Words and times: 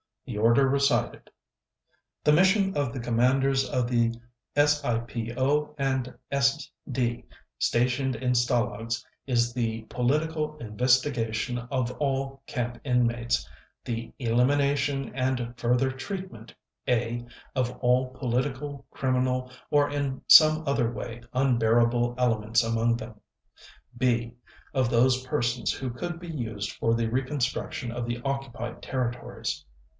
The 0.25 0.37
order 0.37 0.67
recited: 0.67 1.29
"The 2.23 2.31
mission 2.31 2.75
of 2.75 2.91
the 2.93 3.01
Commanders 3.01 3.69
of 3.69 3.87
the 3.87 4.13
SIPO 4.55 5.75
and 5.77 6.15
SD 6.31 7.25
stationed 7.59 8.15
in 8.15 8.31
Stalags 8.33 9.05
is 9.27 9.53
the 9.53 9.81
political 9.89 10.57
investigation 10.57 11.59
of 11.69 11.91
all 11.99 12.41
camp 12.47 12.79
inmates, 12.85 13.47
the 13.83 14.11
elimination 14.17 15.13
and 15.13 15.53
further 15.57 15.91
'treatment' 15.91 16.55
(a) 16.87 17.25
of 17.53 17.77
all 17.79 18.09
political, 18.17 18.87
criminal, 18.89 19.51
or 19.69 19.89
in 19.91 20.21
some 20.27 20.63
other 20.65 20.89
way 20.91 21.21
unbearable 21.33 22.15
elements 22.17 22.63
among 22.63 22.95
them, 22.97 23.19
(b) 23.97 24.33
of 24.73 24.89
those 24.89 25.27
persons 25.27 25.73
who 25.73 25.91
could 25.91 26.19
be 26.19 26.29
used 26.29 26.71
for 26.71 26.95
the 26.95 27.07
reconstruction 27.09 27.91
of 27.91 28.07
the 28.07 28.19
occupied 28.23 28.81
territories 28.81 29.65